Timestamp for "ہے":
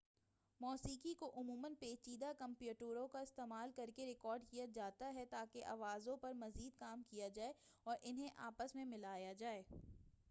5.13-5.25